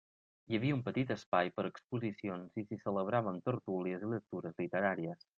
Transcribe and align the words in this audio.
Hi 0.53 0.59
havia 0.59 0.75
un 0.75 0.79
petit 0.85 1.11
espai 1.15 1.51
per 1.57 1.65
a 1.67 1.69
exposicions 1.73 2.57
i 2.61 2.63
s'hi 2.69 2.77
celebraven 2.85 3.37
tertúlies 3.49 4.07
i 4.07 4.09
lectures 4.15 4.57
literàries. 4.63 5.23